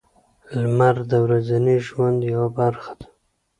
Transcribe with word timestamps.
•لمر 0.61 0.95
د 1.11 1.13
ورځني 1.25 1.75
ژوند 1.87 2.19
یوه 2.33 2.49
برخه 2.59 2.91
ده. 2.99 3.07